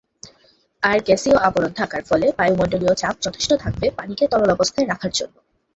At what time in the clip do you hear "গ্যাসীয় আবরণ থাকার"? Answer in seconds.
0.99-2.03